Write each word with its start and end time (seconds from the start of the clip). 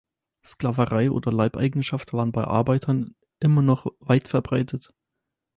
Sklaverei 0.43 1.11
oder 1.11 1.31
Leibeigenschaft 1.31 2.11
waren 2.13 2.31
bei 2.31 2.43
Arbeitern 2.45 3.13
immer 3.39 3.61
noch 3.61 3.85
weit 3.99 4.27
verbreitet. 4.27 4.91